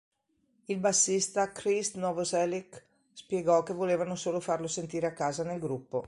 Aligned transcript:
Il 0.65 0.79
bassista 0.79 1.51
Krist 1.51 1.93
Novoselic 1.95 2.83
spiegò 3.13 3.61
che 3.61 3.75
"volevano 3.75 4.15
solo 4.15 4.39
farlo 4.39 4.65
sentire 4.67 5.05
a 5.05 5.13
casa 5.13 5.43
nel 5.43 5.59
gruppo". 5.59 5.99